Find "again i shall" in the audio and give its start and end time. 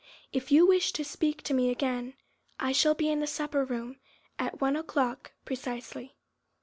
1.69-2.95